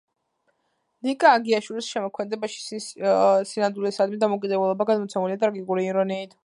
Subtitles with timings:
[1.07, 2.81] ნიკა აგიაშვილის შემოქმედებაში
[3.51, 6.39] სინამდვილისადმი დამოუკიდებლობა გადმოცემულია ტრაგიკული ირონიით.